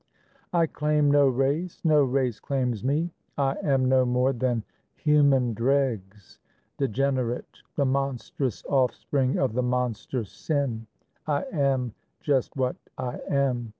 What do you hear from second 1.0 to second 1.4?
no